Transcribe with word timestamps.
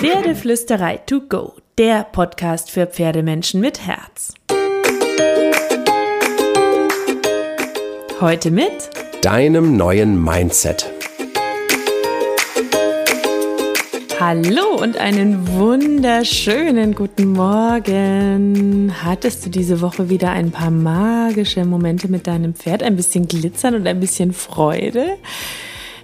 Pferdeflüsterei 0.00 0.96
to 0.96 1.20
go, 1.28 1.52
der 1.76 2.04
Podcast 2.04 2.70
für 2.70 2.86
Pferdemenschen 2.86 3.60
mit 3.60 3.86
Herz. 3.86 4.32
Heute 8.18 8.50
mit 8.50 8.88
deinem 9.20 9.76
neuen 9.76 10.24
Mindset. 10.24 10.90
Hallo 14.18 14.80
und 14.80 14.96
einen 14.96 15.46
wunderschönen 15.48 16.94
guten 16.94 17.32
Morgen. 17.32 18.94
Hattest 19.04 19.44
du 19.44 19.50
diese 19.50 19.82
Woche 19.82 20.08
wieder 20.08 20.30
ein 20.30 20.50
paar 20.50 20.70
magische 20.70 21.66
Momente 21.66 22.08
mit 22.08 22.26
deinem 22.26 22.54
Pferd, 22.54 22.82
ein 22.82 22.96
bisschen 22.96 23.28
Glitzern 23.28 23.74
und 23.74 23.86
ein 23.86 24.00
bisschen 24.00 24.32
Freude? 24.32 25.18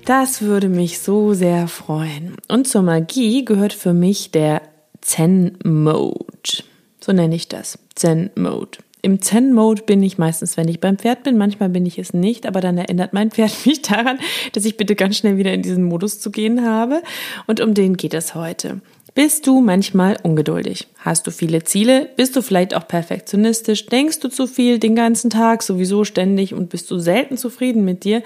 Das 0.06 0.40
würde 0.40 0.68
mich 0.68 1.00
so 1.00 1.34
sehr 1.34 1.66
freuen. 1.66 2.36
Und 2.46 2.68
zur 2.68 2.82
Magie 2.82 3.44
gehört 3.44 3.72
für 3.72 3.92
mich 3.92 4.30
der 4.30 4.62
Zen-Mode. 5.00 6.62
So 7.00 7.12
nenne 7.12 7.34
ich 7.34 7.48
das. 7.48 7.80
Zen-Mode. 7.96 8.78
Im 9.02 9.20
Zen-Mode 9.20 9.82
bin 9.82 10.04
ich 10.04 10.16
meistens, 10.16 10.56
wenn 10.56 10.68
ich 10.68 10.78
beim 10.78 10.96
Pferd 10.96 11.24
bin. 11.24 11.36
Manchmal 11.36 11.70
bin 11.70 11.84
ich 11.86 11.98
es 11.98 12.14
nicht, 12.14 12.46
aber 12.46 12.60
dann 12.60 12.78
erinnert 12.78 13.14
mein 13.14 13.32
Pferd 13.32 13.52
mich 13.66 13.82
daran, 13.82 14.20
dass 14.52 14.64
ich 14.64 14.76
bitte 14.76 14.94
ganz 14.94 15.16
schnell 15.16 15.38
wieder 15.38 15.52
in 15.52 15.62
diesen 15.62 15.82
Modus 15.82 16.20
zu 16.20 16.30
gehen 16.30 16.64
habe. 16.64 17.02
Und 17.48 17.60
um 17.60 17.74
den 17.74 17.96
geht 17.96 18.14
es 18.14 18.36
heute. 18.36 18.80
Bist 19.16 19.46
du 19.46 19.62
manchmal 19.62 20.18
ungeduldig? 20.22 20.88
Hast 20.98 21.26
du 21.26 21.30
viele 21.30 21.64
Ziele? 21.64 22.10
Bist 22.16 22.36
du 22.36 22.42
vielleicht 22.42 22.74
auch 22.76 22.86
perfektionistisch? 22.86 23.86
Denkst 23.86 24.20
du 24.20 24.28
zu 24.28 24.46
viel 24.46 24.78
den 24.78 24.94
ganzen 24.94 25.30
Tag, 25.30 25.62
sowieso 25.62 26.04
ständig 26.04 26.52
und 26.52 26.68
bist 26.68 26.90
du 26.90 26.98
selten 26.98 27.38
zufrieden 27.38 27.82
mit 27.82 28.04
dir? 28.04 28.22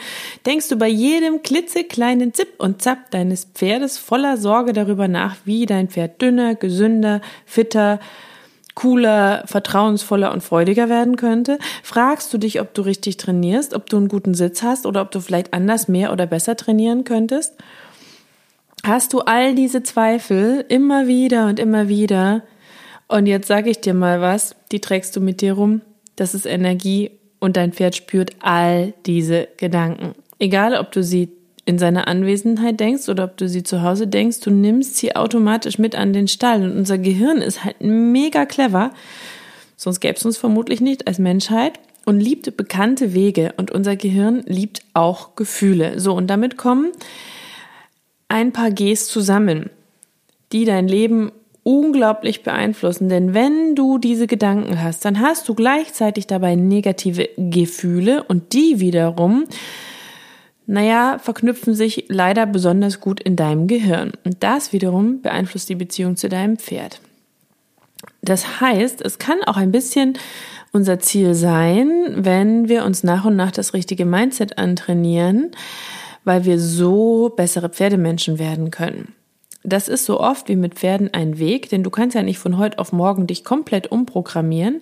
Denkst 0.47 0.69
du 0.69 0.75
bei 0.75 0.89
jedem 0.89 1.43
klitzekleinen 1.43 2.35
Zip 2.35 2.55
und 2.59 2.83
Zap 2.83 3.13
deines 3.13 3.45
Pferdes 3.45 3.99
voller 3.99 4.37
Sorge 4.37 4.73
darüber 4.73 5.07
nach, 5.07 5.37
wie 5.45 5.65
dein 5.65 5.87
Pferd 5.87 6.21
dünner, 6.21 6.57
gesünder, 6.57 7.21
fitter, 7.47 8.01
cooler, 8.75 9.45
vertrauensvoller 9.47 10.33
und 10.33 10.43
freudiger 10.43 10.89
werden 10.89 11.15
könnte? 11.15 11.61
Fragst 11.85 12.35
du 12.35 12.39
dich, 12.39 12.61
ob 12.61 12.75
du 12.75 12.83
richtig 12.83 13.17
trainierst, 13.17 13.75
ob 13.75 13.89
du 13.89 13.97
einen 13.97 14.09
guten 14.09 14.35
Sitz 14.35 14.65
hast 14.65 14.87
oder 14.87 15.03
ob 15.03 15.13
du 15.13 15.21
vielleicht 15.21 15.55
anders, 15.55 15.87
mehr 15.87 16.13
oder 16.13 16.27
besser 16.27 16.57
trainieren 16.57 17.05
könntest? 17.05 17.55
Hast 18.85 19.13
du 19.13 19.21
all 19.21 19.55
diese 19.55 19.83
Zweifel 19.83 20.65
immer 20.69 21.07
wieder 21.07 21.47
und 21.47 21.59
immer 21.59 21.89
wieder. 21.89 22.43
Und 23.09 23.27
jetzt 23.27 23.49
sage 23.49 23.71
ich 23.71 23.81
dir 23.81 23.95
mal 23.95 24.21
was, 24.21 24.55
die 24.73 24.81
trägst 24.81 25.17
du 25.17 25.21
mit 25.21 25.41
dir 25.41 25.55
rum. 25.55 25.83
Das 26.17 26.35
ist 26.35 26.47
Energie 26.47 27.11
und 27.39 27.57
dein 27.57 27.73
Pferd 27.73 27.97
spürt 27.97 28.33
all 28.41 28.93
diese 29.07 29.49
Gedanken. 29.57 30.15
Egal, 30.39 30.75
ob 30.75 30.93
du 30.93 31.03
sie 31.03 31.31
in 31.65 31.79
seiner 31.79 32.09
Anwesenheit 32.09 32.81
denkst 32.81 33.09
oder 33.09 33.25
ob 33.25 33.37
du 33.37 33.49
sie 33.49 33.63
zu 33.63 33.83
Hause 33.83 34.07
denkst, 34.07 34.41
du 34.41 34.51
nimmst 34.51 34.97
sie 34.97 35.15
automatisch 35.15 35.79
mit 35.79 35.95
an 35.95 36.13
den 36.13 36.29
Stall. 36.29 36.63
Und 36.63 36.77
unser 36.77 36.99
Gehirn 36.99 37.39
ist 37.39 37.65
halt 37.65 37.81
mega 37.81 38.47
clever, 38.47 38.93
sonst 39.77 40.01
gäbe 40.01 40.17
es 40.17 40.25
uns 40.25 40.37
vermutlich 40.37 40.81
nicht 40.81 41.07
als 41.07 41.19
Menschheit 41.19 41.79
und 42.05 42.21
liebt 42.21 42.57
bekannte 42.57 43.13
Wege. 43.15 43.55
Und 43.57 43.71
unser 43.71 43.97
Gehirn 43.97 44.43
liebt 44.47 44.83
auch 44.95 45.37
Gefühle. 45.37 46.01
So, 46.01 46.15
und 46.15 46.29
damit 46.29 46.57
kommen 46.57 46.93
ein 48.31 48.53
paar 48.53 48.71
Gs 48.71 49.09
zusammen, 49.09 49.71
die 50.53 50.65
dein 50.65 50.89
Leben 50.89 51.33
unglaublich 51.63 52.43
beeinflussen. 52.43 53.09
Denn 53.09 53.35
wenn 53.35 53.75
du 53.75 53.99
diese 53.99 54.27
Gedanken 54.27 54.83
hast, 54.83 55.05
dann 55.05 55.21
hast 55.21 55.49
du 55.49 55.55
gleichzeitig 55.55 56.27
dabei 56.27 56.55
negative 56.55 57.29
Gefühle 57.37 58.25
und 58.25 58.53
die 58.53 58.81
wiederum, 58.81 59.45
naja, 60.67 61.19
verknüpfen 61.19 61.75
sich 61.75 62.07
leider 62.09 62.47
besonders 62.47 63.01
gut 63.01 63.21
in 63.21 63.37
deinem 63.37 63.67
Gehirn. 63.67 64.13
Und 64.25 64.37
das 64.41 64.73
wiederum 64.73 65.21
beeinflusst 65.21 65.69
die 65.69 65.75
Beziehung 65.75 66.17
zu 66.17 66.29
deinem 66.29 66.57
Pferd. 66.57 67.01
Das 68.23 68.61
heißt, 68.61 69.03
es 69.03 69.19
kann 69.19 69.43
auch 69.45 69.57
ein 69.57 69.73
bisschen 69.73 70.15
unser 70.73 71.01
Ziel 71.01 71.35
sein, 71.35 71.91
wenn 72.17 72.69
wir 72.69 72.85
uns 72.85 73.03
nach 73.03 73.25
und 73.25 73.37
nach 73.37 73.51
das 73.51 73.75
richtige 73.75 74.05
Mindset 74.05 74.57
antrainieren, 74.57 75.51
weil 76.25 76.45
wir 76.45 76.59
so 76.59 77.33
bessere 77.35 77.69
Pferdemenschen 77.69 78.39
werden 78.39 78.71
können. 78.71 79.15
Das 79.63 79.89
ist 79.89 80.07
so 80.07 80.21
oft 80.21 80.49
wie 80.49 80.57
mit 80.57 80.75
Pferden 80.75 81.13
ein 81.13 81.39
Weg, 81.39 81.69
denn 81.69 81.83
du 81.83 81.91
kannst 81.91 82.17
ja 82.17 82.23
nicht 82.23 82.39
von 82.39 82.57
heute 82.57 82.79
auf 82.79 82.93
morgen 82.93 83.27
dich 83.27 83.45
komplett 83.45 83.93
umprogrammieren, 83.93 84.81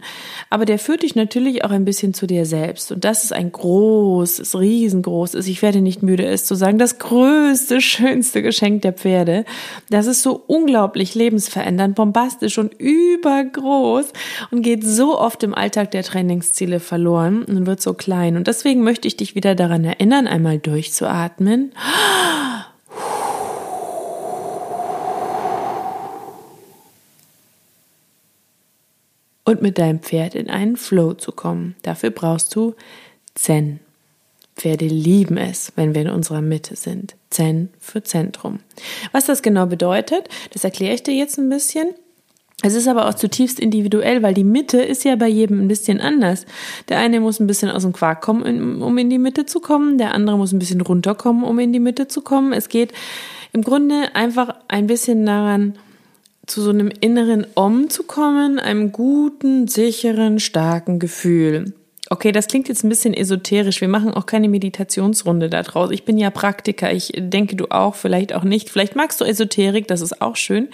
aber 0.51 0.67
der 0.67 0.79
führt 0.79 1.03
dich 1.03 1.17
natürlich 1.17 1.65
auch 1.65 1.71
ein 1.71 1.85
bisschen 1.85 2.15
zu 2.15 2.29
dir 2.29 2.47
selbst. 2.47 2.93
Und 2.93 3.05
das 3.05 3.25
ist 3.25 3.33
ein 3.33 3.51
großes, 3.51 4.57
riesengroßes, 4.57 5.49
ich 5.49 5.63
werde 5.63 5.81
nicht 5.81 6.05
müde 6.05 6.25
es 6.27 6.45
zu 6.45 6.55
sagen, 6.55 6.79
das 6.79 6.99
größte, 7.01 7.81
schönste 7.81 8.41
Geschenk 8.41 8.83
der 8.83 8.93
Pferde. 8.93 9.45
Das 9.91 10.07
ist 10.07 10.23
so 10.23 10.45
unglaublich 10.47 11.17
lebensverändernd, 11.17 11.97
bombastisch 11.97 12.59
und 12.59 12.73
übergroß 12.75 14.13
und 14.53 14.63
geht 14.63 14.85
so 14.85 15.19
oft 15.19 15.43
im 15.43 15.57
Alltag 15.57 15.91
der 15.91 16.05
Trainingsziele 16.05 16.79
verloren 16.79 17.43
und 17.43 17.67
wird 17.67 17.83
so 17.83 17.95
klein. 17.95 18.37
Und 18.37 18.47
deswegen 18.47 18.85
möchte 18.85 19.09
ich 19.09 19.17
dich 19.17 19.35
wieder 19.35 19.57
daran 19.57 19.85
erinnern, 19.85 20.29
einmal 20.29 20.59
durchzuatmen 20.59 21.73
und 29.49 29.63
mit 29.63 29.79
deinem 29.79 30.01
Pferd 30.01 30.35
in 30.35 30.51
einen 30.51 30.77
Flow 30.77 31.15
zu 31.15 31.33
kommen. 31.33 31.75
Dafür 31.81 32.11
brauchst 32.11 32.55
du 32.55 32.75
Zen. 33.35 33.81
Pferde 34.55 34.87
lieben 34.87 35.39
es, 35.39 35.73
wenn 35.75 35.95
wir 35.95 36.03
in 36.03 36.11
unserer 36.11 36.43
Mitte 36.43 36.77
sind. 36.77 37.17
Zen 37.31 37.71
für 37.79 38.03
Zentrum. 38.03 38.59
Was 39.13 39.25
das 39.25 39.41
genau 39.41 39.65
bedeutet, 39.65 40.29
das 40.53 40.65
erkläre 40.65 40.95
ich 40.95 41.03
dir 41.03 41.15
jetzt 41.15 41.39
ein 41.39 41.49
bisschen. 41.49 41.95
Es 42.63 42.75
ist 42.75 42.89
aber 42.89 43.09
auch 43.09 43.15
zutiefst 43.15 43.59
individuell, 43.59 44.23
weil 44.23 44.35
die 44.35 44.45
Mitte 44.45 44.83
ist 44.83 45.05
ja 45.05 45.17
bei 45.17 45.29
jedem 45.29 45.63
ein 45.63 45.69
bisschen 45.69 45.99
anders. 45.99 46.45
Der 46.91 46.99
eine 46.99 47.19
muss 47.19 47.41
ein 47.41 47.47
bisschen 47.47 47.71
aus 47.71 47.85
dem 47.85 47.95
Quark 47.95 48.21
kommen, 48.21 48.83
um 48.83 48.99
in 48.99 49.09
die 49.09 49.19
Mitte 49.19 49.47
zu 49.47 49.61
kommen. 49.61 49.97
Der 49.97 50.13
andere 50.13 50.37
muss 50.37 50.53
ein 50.53 50.59
bisschen 50.59 50.83
runterkommen, 50.83 51.43
um 51.43 51.59
in 51.59 51.73
die 51.73 51.81
Mitte 51.81 52.07
zu 52.07 52.21
kommen. 52.21 52.53
Es 52.53 52.69
geht 52.69 52.93
im 53.55 53.63
Grunde 53.63 54.15
einfach 54.15 54.55
ein 54.69 54.89
bisschen 54.89 55.25
daran, 55.25 55.79
zu 56.49 56.63
so 56.63 56.71
einem 56.71 56.91
inneren 57.01 57.47
Om 57.55 57.91
zu 57.91 58.03
kommen, 58.03 58.59
einem 58.59 58.93
guten, 58.93 59.69
sicheren, 59.69 60.41
starken 60.41 60.99
Gefühl. 60.99 61.75
Okay, 62.11 62.33
das 62.33 62.47
klingt 62.47 62.69
jetzt 62.69 62.85
ein 62.85 62.89
bisschen 62.89 63.13
esoterisch. 63.13 63.83
Wir 63.83 63.89
machen 63.89 64.15
auch 64.15 64.25
keine 64.25 64.49
Meditationsrunde 64.49 65.51
da 65.51 65.63
draus. 65.63 65.91
Ich 65.91 66.05
bin 66.05 66.17
ja 66.17 66.31
Praktiker. 66.31 66.91
Ich 66.91 67.13
denke, 67.15 67.55
du 67.55 67.67
auch, 67.71 67.95
vielleicht 67.95 68.35
auch 68.35 68.45
nicht. 68.45 68.71
Vielleicht 68.71 68.97
magst 68.97 69.21
du 69.21 69.27
Esoterik, 69.27 69.87
das 69.89 70.01
ist 70.01 70.23
auch 70.23 70.37
schön. 70.37 70.69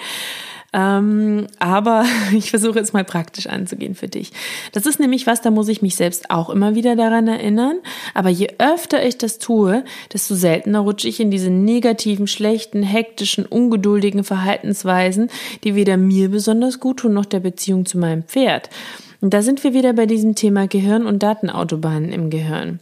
Ähm, 0.75 1.47
aber 1.61 2.05
ich 2.37 2.51
versuche 2.51 2.81
jetzt 2.81 2.93
mal 2.93 3.05
praktisch 3.05 3.47
anzugehen 3.47 3.95
für 3.95 4.09
dich. 4.09 4.33
Das 4.73 4.87
ist 4.87 4.99
nämlich 4.99 5.27
was, 5.27 5.41
da 5.41 5.51
muss 5.53 5.69
ich 5.69 5.81
mich 5.83 5.95
selbst 5.95 6.31
auch 6.31 6.51
immer 6.51 6.75
wieder 6.75 6.97
daran 6.97 7.29
erinnern. 7.29 7.79
Aber 8.12 8.29
je 8.29 8.49
öfter 8.59 9.07
ich 9.07 9.17
das 9.17 9.39
tue, 9.39 9.85
desto 10.12 10.35
seltener 10.35 10.81
rutsche 10.81 11.09
ich 11.09 11.21
in 11.21 11.31
diese 11.31 11.51
negativen, 11.51 12.27
schlechten, 12.27 12.83
hektischen, 12.83 13.47
ungeduldigen 13.47 14.25
Verhaltensweisen, 14.25 15.31
die 15.62 15.77
weder 15.77 15.97
mir 15.97 16.29
besonders 16.31 16.81
gut 16.81 16.99
tun 16.99 17.15
noch 17.15 17.27
der 17.27 17.41
Beziehung 17.41 17.87
zu 17.87 17.97
meinem 17.97 18.25
Pferd. 18.25 18.69
Und 19.21 19.33
da 19.33 19.43
sind 19.43 19.62
wir 19.62 19.75
wieder 19.75 19.93
bei 19.93 20.06
diesem 20.06 20.35
Thema 20.35 20.67
Gehirn 20.67 21.06
und 21.06 21.23
Datenautobahnen 21.23 22.12
im 22.12 22.31
Gehirn. 22.31 22.81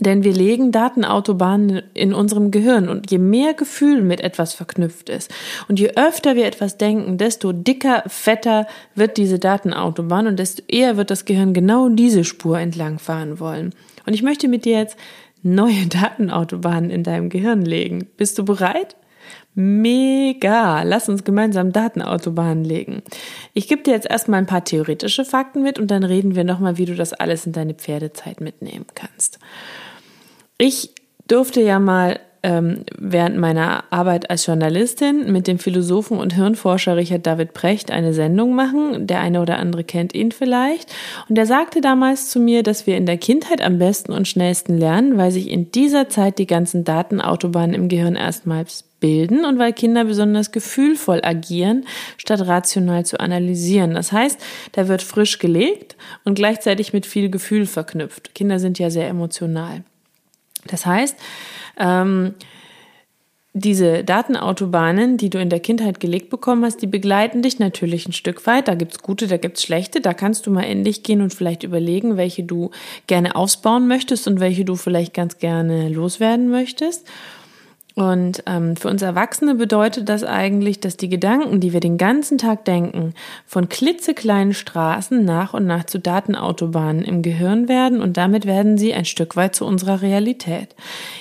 Denn 0.00 0.24
wir 0.24 0.32
legen 0.32 0.72
Datenautobahnen 0.72 1.82
in 1.94 2.14
unserem 2.14 2.50
Gehirn 2.50 2.88
und 2.88 3.12
je 3.12 3.18
mehr 3.18 3.54
Gefühl 3.54 4.02
mit 4.02 4.20
etwas 4.20 4.52
verknüpft 4.52 5.08
ist 5.08 5.32
und 5.68 5.78
je 5.78 5.90
öfter 5.94 6.34
wir 6.34 6.46
etwas 6.46 6.78
denken, 6.78 7.16
desto 7.16 7.52
dicker, 7.52 8.02
fetter 8.08 8.66
wird 8.96 9.16
diese 9.16 9.38
Datenautobahn 9.38 10.26
und 10.26 10.38
desto 10.38 10.64
eher 10.66 10.96
wird 10.96 11.10
das 11.10 11.24
Gehirn 11.26 11.54
genau 11.54 11.88
diese 11.88 12.24
Spur 12.24 12.58
entlang 12.58 12.98
fahren 12.98 13.38
wollen. 13.38 13.72
Und 14.04 14.14
ich 14.14 14.22
möchte 14.22 14.48
mit 14.48 14.64
dir 14.64 14.78
jetzt 14.78 14.98
neue 15.42 15.86
Datenautobahnen 15.88 16.90
in 16.90 17.04
deinem 17.04 17.28
Gehirn 17.28 17.64
legen. 17.64 18.08
Bist 18.16 18.36
du 18.38 18.44
bereit? 18.44 18.96
Mega! 19.54 20.82
Lass 20.82 21.08
uns 21.08 21.22
gemeinsam 21.22 21.70
Datenautobahnen 21.70 22.64
legen. 22.64 23.02
Ich 23.52 23.68
gebe 23.68 23.84
dir 23.84 23.92
jetzt 23.92 24.10
erstmal 24.10 24.38
ein 24.38 24.46
paar 24.46 24.64
theoretische 24.64 25.24
Fakten 25.24 25.62
mit 25.62 25.78
und 25.78 25.92
dann 25.92 26.02
reden 26.02 26.34
wir 26.34 26.42
nochmal, 26.42 26.76
wie 26.76 26.86
du 26.86 26.96
das 26.96 27.12
alles 27.12 27.46
in 27.46 27.52
deine 27.52 27.74
Pferdezeit 27.74 28.40
mitnehmen 28.40 28.86
kannst. 28.96 29.38
Ich 30.58 30.90
durfte 31.26 31.60
ja 31.60 31.78
mal 31.78 32.20
ähm, 32.44 32.84
während 32.98 33.38
meiner 33.38 33.84
Arbeit 33.90 34.28
als 34.28 34.44
Journalistin 34.44 35.32
mit 35.32 35.46
dem 35.46 35.58
Philosophen 35.58 36.18
und 36.18 36.34
Hirnforscher 36.34 36.94
Richard 36.94 37.26
David 37.26 37.54
Precht 37.54 37.90
eine 37.90 38.12
Sendung 38.12 38.54
machen. 38.54 39.06
Der 39.06 39.20
eine 39.20 39.40
oder 39.40 39.58
andere 39.58 39.82
kennt 39.82 40.14
ihn 40.14 40.30
vielleicht. 40.30 40.94
Und 41.30 41.38
er 41.38 41.46
sagte 41.46 41.80
damals 41.80 42.28
zu 42.28 42.38
mir, 42.38 42.62
dass 42.62 42.86
wir 42.86 42.98
in 42.98 43.06
der 43.06 43.16
Kindheit 43.16 43.62
am 43.62 43.78
besten 43.78 44.12
und 44.12 44.28
schnellsten 44.28 44.76
lernen, 44.76 45.16
weil 45.16 45.30
sich 45.30 45.50
in 45.50 45.72
dieser 45.72 46.10
Zeit 46.10 46.38
die 46.38 46.46
ganzen 46.46 46.84
Datenautobahnen 46.84 47.74
im 47.74 47.88
Gehirn 47.88 48.14
erstmals 48.14 48.84
bilden 49.00 49.46
und 49.46 49.58
weil 49.58 49.72
Kinder 49.72 50.04
besonders 50.04 50.52
gefühlvoll 50.52 51.20
agieren, 51.22 51.86
statt 52.18 52.46
rational 52.46 53.06
zu 53.06 53.20
analysieren. 53.20 53.94
Das 53.94 54.12
heißt, 54.12 54.38
da 54.72 54.86
wird 54.88 55.00
frisch 55.00 55.38
gelegt 55.38 55.96
und 56.24 56.34
gleichzeitig 56.34 56.92
mit 56.92 57.06
viel 57.06 57.30
Gefühl 57.30 57.64
verknüpft. 57.64 58.34
Kinder 58.34 58.58
sind 58.58 58.78
ja 58.78 58.90
sehr 58.90 59.08
emotional. 59.08 59.82
Das 60.66 60.86
heißt, 60.86 61.16
ähm, 61.78 62.34
diese 63.56 64.02
Datenautobahnen, 64.02 65.16
die 65.16 65.30
du 65.30 65.38
in 65.38 65.48
der 65.48 65.60
Kindheit 65.60 66.00
gelegt 66.00 66.28
bekommen 66.28 66.64
hast, 66.64 66.82
die 66.82 66.88
begleiten 66.88 67.40
dich 67.40 67.60
natürlich 67.60 68.08
ein 68.08 68.12
Stück 68.12 68.44
weit. 68.48 68.66
Da 68.66 68.74
gibt's 68.74 68.98
gute, 68.98 69.28
da 69.28 69.36
gibt's 69.36 69.62
schlechte. 69.62 70.00
Da 70.00 70.12
kannst 70.12 70.46
du 70.46 70.50
mal 70.50 70.62
in 70.62 70.82
dich 70.82 71.04
gehen 71.04 71.20
und 71.20 71.32
vielleicht 71.32 71.62
überlegen, 71.62 72.16
welche 72.16 72.42
du 72.42 72.72
gerne 73.06 73.36
ausbauen 73.36 73.86
möchtest 73.86 74.26
und 74.26 74.40
welche 74.40 74.64
du 74.64 74.74
vielleicht 74.74 75.14
ganz 75.14 75.38
gerne 75.38 75.88
loswerden 75.88 76.48
möchtest. 76.48 77.06
Und 77.96 78.42
ähm, 78.46 78.74
für 78.74 78.88
uns 78.88 79.02
Erwachsene 79.02 79.54
bedeutet 79.54 80.08
das 80.08 80.24
eigentlich, 80.24 80.80
dass 80.80 80.96
die 80.96 81.08
Gedanken, 81.08 81.60
die 81.60 81.72
wir 81.72 81.78
den 81.78 81.96
ganzen 81.96 82.38
Tag 82.38 82.64
denken, 82.64 83.14
von 83.46 83.68
klitzekleinen 83.68 84.52
Straßen 84.52 85.24
nach 85.24 85.54
und 85.54 85.64
nach 85.66 85.84
zu 85.84 86.00
Datenautobahnen 86.00 87.04
im 87.04 87.22
Gehirn 87.22 87.68
werden 87.68 88.00
und 88.00 88.16
damit 88.16 88.46
werden 88.46 88.78
sie 88.78 88.92
ein 88.92 89.04
Stück 89.04 89.36
weit 89.36 89.54
zu 89.54 89.64
unserer 89.64 90.02
Realität. 90.02 90.74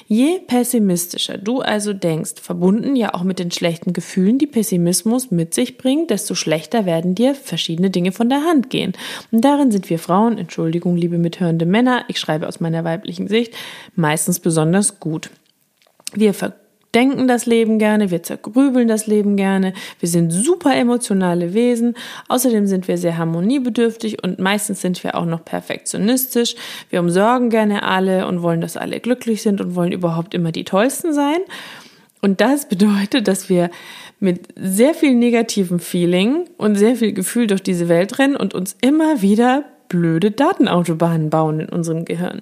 Je 0.08 0.40
pessimistischer 0.40 1.38
du 1.38 1.62
also 1.62 1.94
denkst, 1.94 2.42
verbunden 2.42 2.96
ja 2.96 3.14
auch 3.14 3.24
mit 3.24 3.38
den 3.38 3.52
schlechten 3.52 3.94
Gefühlen, 3.94 4.40
die 4.40 4.48
Pessimismus 4.48 5.30
mit 5.30 5.54
sich 5.54 5.78
bringt, 5.78 6.10
desto 6.10 6.34
schlechter 6.34 6.88
werden 6.88 7.14
dir 7.14 7.36
verschiedene 7.36 7.92
Dinge 7.92 8.12
von 8.12 8.30
der 8.30 8.46
Hand 8.46 8.72
gehen. 8.72 8.94
Und 9.32 9.46
darin 9.46 9.70
sind 9.70 9.92
wir 9.92 10.00
Frauen, 10.00 10.40
Entschuldigung, 10.40 10.96
liebe 10.98 11.20
mithörende 11.20 11.68
Männer, 11.68 12.06
ich 12.08 12.20
schreibe 12.20 12.48
aus 12.48 12.60
meiner 12.60 12.84
weiblichen 12.84 13.28
Sicht, 13.28 13.54
meistens 13.96 14.40
besonders 14.40 15.00
gut. 15.00 15.30
Wir 16.16 16.34
denken 16.94 17.28
das 17.28 17.46
Leben 17.46 17.80
gerne, 17.80 18.12
wir 18.12 18.24
zergrübeln 18.24 18.88
das 18.88 19.08
Leben 19.08 19.36
gerne, 19.36 19.74
wir 20.00 20.10
sind 20.10 20.32
super 20.32 20.76
emotionale 20.76 21.54
Wesen, 21.54 21.96
außerdem 22.28 22.68
sind 22.68 22.88
wir 22.88 22.98
sehr 22.98 23.18
harmoniebedürftig 23.18 24.24
und 24.24 24.40
meistens 24.40 24.82
sind 24.82 25.04
wir 25.04 25.16
auch 25.16 25.26
noch 25.26 25.44
perfektionistisch. 25.44 26.56
Wir 26.90 27.00
umsorgen 27.00 27.50
gerne 27.50 27.84
alle 27.84 28.28
und 28.28 28.42
wollen, 28.42 28.62
dass 28.62 28.78
alle 28.78 29.00
glücklich 29.00 29.42
sind 29.42 29.62
und 29.62 29.76
wollen 29.76 29.92
überhaupt 29.92 30.34
immer 30.34 30.52
die 30.52 30.64
Tollsten 30.64 31.14
sein. 31.14 31.40
Und 32.22 32.42
das 32.42 32.68
bedeutet, 32.70 33.28
dass 33.28 33.50
wir 33.50 33.70
mit 34.20 34.48
sehr 34.56 34.94
viel 34.94 35.16
negativem 35.16 35.80
Feeling 35.80 36.46
und 36.58 36.76
sehr 36.76 36.96
viel 36.96 37.14
Gefühl 37.14 37.48
durch 37.48 37.62
diese 37.62 37.90
Welt 37.90 38.20
rennen 38.20 38.38
und 38.38 38.54
uns 38.54 38.78
immer 38.82 39.22
wieder 39.22 39.66
blöde 39.90 40.32
Datenautobahnen 40.32 41.30
bauen 41.30 41.60
in 41.60 41.70
unserem 41.70 42.06
Gehirn. 42.06 42.42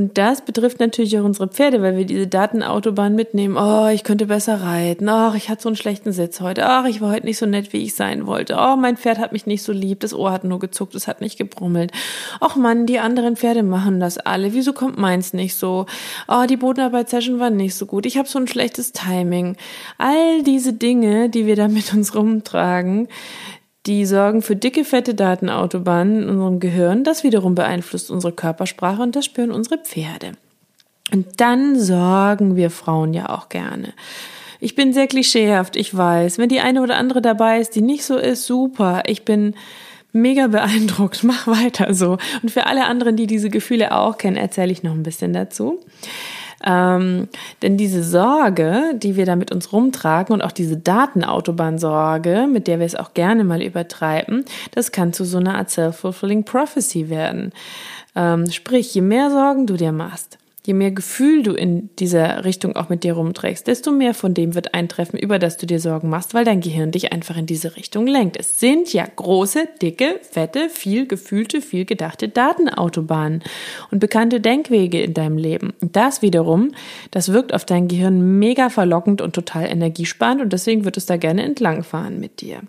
Und 0.00 0.16
das 0.16 0.40
betrifft 0.40 0.80
natürlich 0.80 1.18
auch 1.18 1.24
unsere 1.24 1.46
Pferde, 1.46 1.82
weil 1.82 1.94
wir 1.94 2.06
diese 2.06 2.26
Datenautobahn 2.26 3.14
mitnehmen. 3.14 3.58
Oh, 3.58 3.86
ich 3.88 4.02
könnte 4.02 4.24
besser 4.24 4.62
reiten. 4.62 5.06
Ach, 5.10 5.34
ich 5.34 5.50
hatte 5.50 5.60
so 5.60 5.68
einen 5.68 5.76
schlechten 5.76 6.10
Sitz 6.10 6.40
heute. 6.40 6.66
Ach, 6.66 6.86
ich 6.86 7.02
war 7.02 7.12
heute 7.12 7.26
nicht 7.26 7.36
so 7.36 7.44
nett, 7.44 7.74
wie 7.74 7.84
ich 7.84 7.94
sein 7.94 8.26
wollte. 8.26 8.56
Oh, 8.58 8.76
mein 8.76 8.96
Pferd 8.96 9.18
hat 9.18 9.32
mich 9.32 9.44
nicht 9.44 9.62
so 9.62 9.72
lieb. 9.72 10.00
Das 10.00 10.14
Ohr 10.14 10.32
hat 10.32 10.42
nur 10.44 10.58
gezuckt. 10.58 10.94
Es 10.94 11.06
hat 11.06 11.20
nicht 11.20 11.36
gebrummelt. 11.36 11.92
Ach 12.40 12.56
Mann, 12.56 12.86
die 12.86 12.98
anderen 12.98 13.36
Pferde 13.36 13.62
machen 13.62 14.00
das 14.00 14.16
alle. 14.16 14.54
Wieso 14.54 14.72
kommt 14.72 14.96
meins 14.96 15.34
nicht 15.34 15.54
so? 15.54 15.84
Oh, 16.28 16.46
die 16.48 16.56
Bodenarbeit-Session 16.56 17.38
war 17.38 17.50
nicht 17.50 17.74
so 17.74 17.84
gut. 17.84 18.06
Ich 18.06 18.16
habe 18.16 18.26
so 18.26 18.38
ein 18.38 18.48
schlechtes 18.48 18.92
Timing. 18.92 19.58
All 19.98 20.42
diese 20.42 20.72
Dinge, 20.72 21.28
die 21.28 21.44
wir 21.44 21.56
da 21.56 21.68
mit 21.68 21.92
uns 21.92 22.14
rumtragen, 22.14 23.06
die 23.86 24.04
sorgen 24.04 24.42
für 24.42 24.56
dicke, 24.56 24.84
fette 24.84 25.14
Datenautobahnen 25.14 26.22
in 26.22 26.28
unserem 26.28 26.60
Gehirn. 26.60 27.04
Das 27.04 27.24
wiederum 27.24 27.54
beeinflusst 27.54 28.10
unsere 28.10 28.32
Körpersprache 28.32 29.02
und 29.02 29.16
das 29.16 29.24
spüren 29.24 29.50
unsere 29.50 29.78
Pferde. 29.78 30.32
Und 31.12 31.40
dann 31.40 31.78
sorgen 31.78 32.56
wir 32.56 32.70
Frauen 32.70 33.14
ja 33.14 33.30
auch 33.30 33.48
gerne. 33.48 33.94
Ich 34.60 34.74
bin 34.74 34.92
sehr 34.92 35.06
klischeehaft, 35.06 35.74
ich 35.76 35.96
weiß. 35.96 36.38
Wenn 36.38 36.50
die 36.50 36.60
eine 36.60 36.82
oder 36.82 36.96
andere 36.96 37.22
dabei 37.22 37.60
ist, 37.60 37.74
die 37.74 37.80
nicht 37.80 38.04
so 38.04 38.16
ist, 38.16 38.44
super. 38.44 39.02
Ich 39.06 39.24
bin 39.24 39.54
mega 40.12 40.48
beeindruckt. 40.48 41.24
Mach 41.24 41.46
weiter 41.46 41.94
so. 41.94 42.18
Und 42.42 42.50
für 42.50 42.66
alle 42.66 42.84
anderen, 42.84 43.16
die 43.16 43.26
diese 43.26 43.48
Gefühle 43.48 43.96
auch 43.96 44.18
kennen, 44.18 44.36
erzähle 44.36 44.72
ich 44.72 44.82
noch 44.82 44.92
ein 44.92 45.02
bisschen 45.02 45.32
dazu. 45.32 45.80
Ähm, 46.64 47.28
denn 47.62 47.76
diese 47.76 48.02
Sorge, 48.02 48.92
die 48.94 49.16
wir 49.16 49.24
da 49.24 49.36
mit 49.36 49.52
uns 49.52 49.72
rumtragen 49.72 50.34
und 50.34 50.42
auch 50.42 50.52
diese 50.52 50.76
Datenautobahn-Sorge, 50.76 52.46
mit 52.50 52.66
der 52.66 52.78
wir 52.78 52.86
es 52.86 52.96
auch 52.96 53.14
gerne 53.14 53.44
mal 53.44 53.62
übertreiben, 53.62 54.44
das 54.72 54.92
kann 54.92 55.12
zu 55.12 55.24
so 55.24 55.38
einer 55.38 55.56
Art 55.56 55.70
Self-Fulfilling 55.70 56.44
Prophecy 56.44 57.08
werden. 57.08 57.52
Ähm, 58.14 58.50
sprich, 58.50 58.94
je 58.94 59.00
mehr 59.00 59.30
Sorgen 59.30 59.66
du 59.66 59.74
dir 59.74 59.92
machst, 59.92 60.38
je 60.66 60.74
mehr 60.74 60.90
Gefühl 60.90 61.42
du 61.42 61.52
in 61.52 61.88
dieser 61.98 62.44
Richtung 62.44 62.76
auch 62.76 62.90
mit 62.90 63.02
dir 63.02 63.14
rumträgst, 63.14 63.66
desto 63.66 63.92
mehr 63.92 64.12
von 64.12 64.34
dem 64.34 64.54
wird 64.54 64.74
eintreffen, 64.74 65.18
über 65.18 65.38
das 65.38 65.56
du 65.56 65.66
dir 65.66 65.80
Sorgen 65.80 66.10
machst, 66.10 66.34
weil 66.34 66.44
dein 66.44 66.60
Gehirn 66.60 66.90
dich 66.90 67.12
einfach 67.12 67.36
in 67.36 67.46
diese 67.46 67.76
Richtung 67.76 68.06
lenkt. 68.06 68.38
Es 68.38 68.60
sind 68.60 68.92
ja 68.92 69.06
große, 69.16 69.68
dicke, 69.80 70.20
fette, 70.22 70.68
viel 70.68 71.06
gefühlte, 71.06 71.62
viel 71.62 71.86
gedachte 71.86 72.28
Datenautobahnen 72.28 73.42
und 73.90 74.00
bekannte 74.00 74.40
Denkwege 74.40 75.00
in 75.00 75.14
deinem 75.14 75.38
Leben. 75.38 75.72
Und 75.80 75.96
das 75.96 76.20
wiederum, 76.20 76.72
das 77.10 77.32
wirkt 77.32 77.54
auf 77.54 77.64
dein 77.64 77.88
Gehirn 77.88 78.38
mega 78.38 78.68
verlockend 78.68 79.22
und 79.22 79.34
total 79.34 79.66
energiesparend 79.66 80.42
und 80.42 80.52
deswegen 80.52 80.84
wird 80.84 80.98
es 80.98 81.06
da 81.06 81.16
gerne 81.16 81.42
entlangfahren 81.42 82.20
mit 82.20 82.42
dir. 82.42 82.60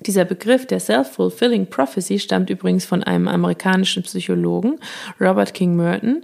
Dieser 0.00 0.26
Begriff 0.26 0.66
der 0.66 0.80
Self-Fulfilling 0.80 1.66
Prophecy 1.66 2.18
stammt 2.18 2.50
übrigens 2.50 2.84
von 2.84 3.02
einem 3.02 3.28
amerikanischen 3.28 4.02
Psychologen, 4.02 4.78
Robert 5.18 5.54
King 5.54 5.74
Merton. 5.74 6.22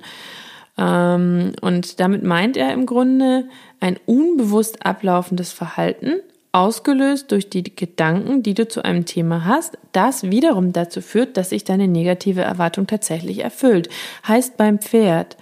Ähm, 0.78 1.52
und 1.60 2.00
damit 2.00 2.22
meint 2.22 2.56
er 2.56 2.72
im 2.72 2.86
Grunde 2.86 3.48
ein 3.80 3.98
unbewusst 4.06 4.84
ablaufendes 4.86 5.52
Verhalten, 5.52 6.20
ausgelöst 6.52 7.32
durch 7.32 7.48
die 7.48 7.64
Gedanken, 7.64 8.42
die 8.42 8.54
du 8.54 8.68
zu 8.68 8.84
einem 8.84 9.06
Thema 9.06 9.46
hast, 9.46 9.78
das 9.92 10.24
wiederum 10.24 10.72
dazu 10.72 11.00
führt, 11.00 11.36
dass 11.36 11.50
sich 11.50 11.64
deine 11.64 11.88
negative 11.88 12.42
Erwartung 12.42 12.86
tatsächlich 12.86 13.38
erfüllt. 13.42 13.88
Heißt 14.28 14.58
beim 14.58 14.78
Pferd, 14.78 15.38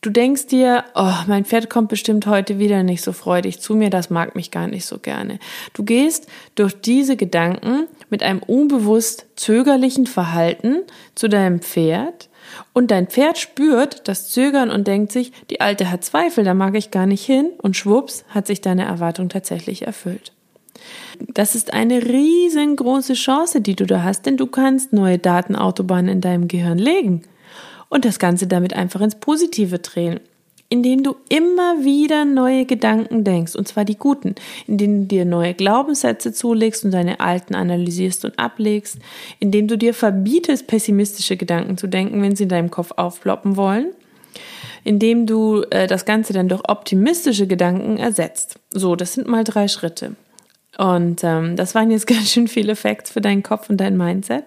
du 0.00 0.08
denkst 0.08 0.46
dir, 0.46 0.84
oh, 0.94 1.12
mein 1.26 1.44
Pferd 1.44 1.68
kommt 1.68 1.90
bestimmt 1.90 2.26
heute 2.26 2.58
wieder 2.58 2.82
nicht 2.82 3.02
so 3.02 3.12
freudig 3.12 3.60
zu 3.60 3.74
mir, 3.74 3.90
das 3.90 4.08
mag 4.08 4.34
mich 4.34 4.50
gar 4.50 4.66
nicht 4.66 4.86
so 4.86 4.98
gerne. 4.98 5.38
Du 5.74 5.84
gehst 5.84 6.26
durch 6.54 6.80
diese 6.80 7.16
Gedanken 7.16 7.86
mit 8.08 8.22
einem 8.22 8.42
unbewusst 8.42 9.26
zögerlichen 9.36 10.06
Verhalten 10.06 10.78
zu 11.14 11.28
deinem 11.28 11.60
Pferd 11.60 12.29
und 12.72 12.90
dein 12.90 13.06
Pferd 13.06 13.38
spürt 13.38 14.08
das 14.08 14.28
Zögern 14.28 14.70
und 14.70 14.86
denkt 14.86 15.12
sich, 15.12 15.32
die 15.50 15.60
Alte 15.60 15.90
hat 15.90 16.04
Zweifel, 16.04 16.44
da 16.44 16.54
mag 16.54 16.76
ich 16.76 16.90
gar 16.90 17.06
nicht 17.06 17.24
hin. 17.24 17.50
Und 17.58 17.76
schwupps 17.76 18.24
hat 18.28 18.46
sich 18.46 18.60
deine 18.60 18.84
Erwartung 18.84 19.28
tatsächlich 19.28 19.86
erfüllt. 19.86 20.32
Das 21.28 21.54
ist 21.54 21.74
eine 21.74 22.02
riesengroße 22.02 23.14
Chance, 23.14 23.60
die 23.60 23.76
du 23.76 23.86
da 23.86 24.02
hast, 24.02 24.24
denn 24.26 24.36
du 24.36 24.46
kannst 24.46 24.92
neue 24.92 25.18
Datenautobahnen 25.18 26.08
in 26.08 26.20
deinem 26.20 26.48
Gehirn 26.48 26.78
legen 26.78 27.22
und 27.90 28.04
das 28.04 28.18
Ganze 28.18 28.46
damit 28.46 28.72
einfach 28.72 29.02
ins 29.02 29.16
Positive 29.16 29.78
drehen 29.80 30.20
indem 30.70 31.02
du 31.02 31.16
immer 31.28 31.84
wieder 31.84 32.24
neue 32.24 32.64
Gedanken 32.64 33.24
denkst, 33.24 33.56
und 33.56 33.66
zwar 33.66 33.84
die 33.84 33.98
guten, 33.98 34.36
indem 34.68 35.02
du 35.02 35.06
dir 35.08 35.24
neue 35.24 35.52
Glaubenssätze 35.52 36.32
zulegst 36.32 36.84
und 36.84 36.92
deine 36.92 37.18
alten 37.18 37.56
analysierst 37.56 38.24
und 38.24 38.38
ablegst, 38.38 38.98
indem 39.40 39.66
du 39.66 39.76
dir 39.76 39.92
verbietest, 39.92 40.68
pessimistische 40.68 41.36
Gedanken 41.36 41.76
zu 41.76 41.88
denken, 41.88 42.22
wenn 42.22 42.36
sie 42.36 42.44
in 42.44 42.48
deinem 42.48 42.70
Kopf 42.70 42.92
aufploppen 42.96 43.56
wollen, 43.56 43.88
indem 44.84 45.26
du 45.26 45.62
äh, 45.70 45.88
das 45.88 46.04
Ganze 46.04 46.32
dann 46.32 46.48
durch 46.48 46.62
optimistische 46.68 47.48
Gedanken 47.48 47.98
ersetzt. 47.98 48.60
So, 48.70 48.94
das 48.94 49.14
sind 49.14 49.26
mal 49.26 49.42
drei 49.42 49.66
Schritte. 49.66 50.14
Und 50.78 51.24
ähm, 51.24 51.56
das 51.56 51.74
waren 51.74 51.90
jetzt 51.90 52.06
ganz 52.06 52.30
schön 52.30 52.46
viele 52.46 52.76
Facts 52.76 53.10
für 53.10 53.20
deinen 53.20 53.42
Kopf 53.42 53.70
und 53.70 53.78
dein 53.78 53.96
Mindset. 53.96 54.44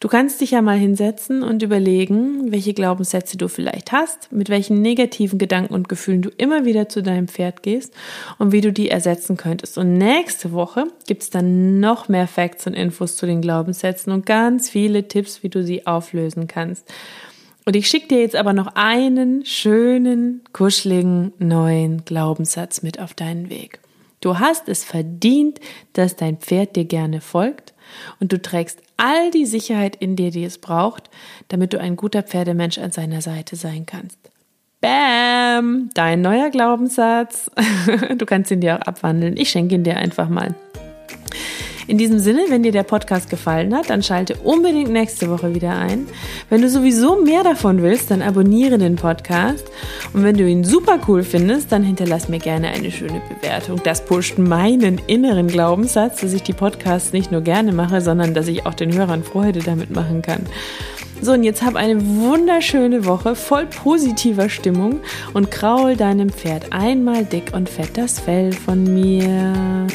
Du 0.00 0.06
kannst 0.06 0.40
dich 0.40 0.52
ja 0.52 0.62
mal 0.62 0.78
hinsetzen 0.78 1.42
und 1.42 1.60
überlegen, 1.64 2.52
welche 2.52 2.72
Glaubenssätze 2.72 3.36
du 3.36 3.48
vielleicht 3.48 3.90
hast, 3.90 4.30
mit 4.30 4.48
welchen 4.48 4.80
negativen 4.80 5.40
Gedanken 5.40 5.74
und 5.74 5.88
Gefühlen 5.88 6.22
du 6.22 6.28
immer 6.36 6.64
wieder 6.64 6.88
zu 6.88 7.02
deinem 7.02 7.26
Pferd 7.26 7.64
gehst 7.64 7.92
und 8.38 8.52
wie 8.52 8.60
du 8.60 8.72
die 8.72 8.90
ersetzen 8.90 9.36
könntest. 9.36 9.76
Und 9.76 9.98
nächste 9.98 10.52
Woche 10.52 10.84
gibt's 11.08 11.30
dann 11.30 11.80
noch 11.80 12.08
mehr 12.08 12.28
Facts 12.28 12.68
und 12.68 12.74
Infos 12.74 13.16
zu 13.16 13.26
den 13.26 13.40
Glaubenssätzen 13.40 14.12
und 14.12 14.24
ganz 14.24 14.70
viele 14.70 15.08
Tipps, 15.08 15.42
wie 15.42 15.48
du 15.48 15.64
sie 15.64 15.84
auflösen 15.84 16.46
kannst. 16.46 16.86
Und 17.64 17.74
ich 17.74 17.88
schicke 17.88 18.06
dir 18.06 18.20
jetzt 18.20 18.36
aber 18.36 18.52
noch 18.52 18.76
einen 18.76 19.44
schönen, 19.44 20.42
kuscheligen, 20.52 21.32
neuen 21.40 22.04
Glaubenssatz 22.04 22.82
mit 22.82 23.00
auf 23.00 23.14
deinen 23.14 23.50
Weg. 23.50 23.80
Du 24.20 24.38
hast 24.38 24.68
es 24.68 24.84
verdient, 24.84 25.58
dass 25.92 26.14
dein 26.14 26.38
Pferd 26.38 26.76
dir 26.76 26.84
gerne 26.84 27.20
folgt 27.20 27.74
und 28.20 28.32
du 28.32 28.40
trägst 28.40 28.80
all 28.96 29.30
die 29.30 29.46
Sicherheit 29.46 29.96
in 29.96 30.16
dir, 30.16 30.30
die 30.30 30.44
es 30.44 30.58
braucht, 30.58 31.10
damit 31.48 31.72
du 31.72 31.80
ein 31.80 31.96
guter 31.96 32.22
Pferdemensch 32.22 32.78
an 32.78 32.92
seiner 32.92 33.20
Seite 33.20 33.56
sein 33.56 33.86
kannst. 33.86 34.18
Bam! 34.80 35.90
Dein 35.94 36.20
neuer 36.20 36.50
Glaubenssatz. 36.50 37.50
Du 38.16 38.26
kannst 38.26 38.50
ihn 38.50 38.60
dir 38.60 38.76
auch 38.76 38.82
abwandeln. 38.82 39.36
Ich 39.36 39.50
schenke 39.50 39.74
ihn 39.74 39.84
dir 39.84 39.96
einfach 39.96 40.28
mal. 40.28 40.54
In 41.88 41.96
diesem 41.96 42.18
Sinne, 42.18 42.42
wenn 42.50 42.62
dir 42.62 42.70
der 42.70 42.82
Podcast 42.82 43.30
gefallen 43.30 43.74
hat, 43.74 43.88
dann 43.88 44.02
schalte 44.02 44.36
unbedingt 44.44 44.90
nächste 44.90 45.30
Woche 45.30 45.54
wieder 45.54 45.74
ein. 45.74 46.06
Wenn 46.50 46.60
du 46.60 46.68
sowieso 46.68 47.22
mehr 47.22 47.42
davon 47.42 47.82
willst, 47.82 48.10
dann 48.10 48.20
abonniere 48.20 48.76
den 48.76 48.96
Podcast. 48.96 49.64
Und 50.12 50.22
wenn 50.22 50.36
du 50.36 50.46
ihn 50.46 50.64
super 50.64 50.98
cool 51.08 51.22
findest, 51.22 51.72
dann 51.72 51.82
hinterlass 51.82 52.28
mir 52.28 52.40
gerne 52.40 52.68
eine 52.68 52.90
schöne 52.90 53.22
Bewertung. 53.30 53.80
Das 53.84 54.04
pusht 54.04 54.36
meinen 54.36 55.00
inneren 55.06 55.48
Glaubenssatz, 55.48 56.20
dass 56.20 56.34
ich 56.34 56.42
die 56.42 56.52
Podcasts 56.52 57.14
nicht 57.14 57.32
nur 57.32 57.40
gerne 57.40 57.72
mache, 57.72 58.02
sondern 58.02 58.34
dass 58.34 58.48
ich 58.48 58.66
auch 58.66 58.74
den 58.74 58.92
Hörern 58.92 59.24
Freude 59.24 59.60
damit 59.60 59.90
machen 59.90 60.20
kann. 60.20 60.44
So, 61.22 61.32
und 61.32 61.42
jetzt 61.42 61.64
hab 61.64 61.74
eine 61.74 62.04
wunderschöne 62.04 63.06
Woche 63.06 63.34
voll 63.34 63.64
positiver 63.64 64.50
Stimmung 64.50 65.00
und 65.32 65.50
kraul 65.50 65.96
deinem 65.96 66.28
Pferd 66.28 66.66
einmal 66.70 67.24
dick 67.24 67.54
und 67.54 67.70
fett 67.70 67.96
das 67.96 68.20
Fell 68.20 68.52
von 68.52 68.84
mir. 68.84 69.86